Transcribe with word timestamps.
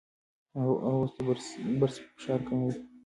هغه 0.57 0.73
اوس 0.87 1.11
د 1.15 1.17
برس 1.77 1.95
فشار 2.15 2.39
کموي. 2.47 2.73